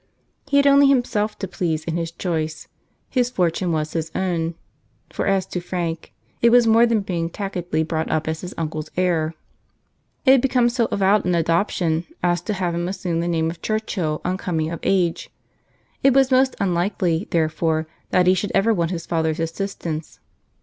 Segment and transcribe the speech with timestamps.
[0.47, 2.67] He had only himself to please in his choice:
[3.07, 4.55] his fortune was his own;
[5.11, 8.89] for as to Frank, it was more than being tacitly brought up as his uncle's
[8.97, 9.35] heir,
[10.25, 13.61] it had become so avowed an adoption as to have him assume the name of
[13.61, 15.29] Churchill on coming of age.
[16.01, 20.19] It was most unlikely, therefore, that he should ever want his father's assistance.